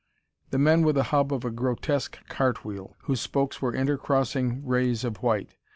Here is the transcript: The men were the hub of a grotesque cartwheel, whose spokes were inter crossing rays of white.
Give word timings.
The 0.49 0.57
men 0.57 0.83
were 0.83 0.93
the 0.93 1.03
hub 1.13 1.31
of 1.31 1.45
a 1.45 1.51
grotesque 1.51 2.27
cartwheel, 2.27 2.95
whose 3.03 3.21
spokes 3.21 3.61
were 3.61 3.75
inter 3.75 3.97
crossing 3.97 4.65
rays 4.65 5.03
of 5.03 5.17
white. 5.17 5.53